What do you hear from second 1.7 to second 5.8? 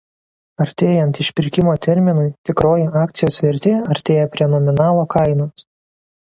terminui tikroji akcijos vertė artėja prie nominalo kainos.